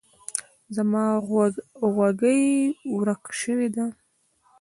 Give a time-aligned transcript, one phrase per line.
[0.75, 1.05] زما
[1.91, 2.43] غوږۍ
[2.95, 3.85] ورک شوی ده.